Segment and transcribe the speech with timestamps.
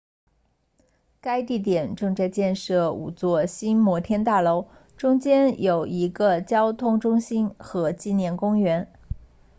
[1.21, 8.91] 该地点正在建设五座新摩天大楼中间有一个交通中心和纪念公园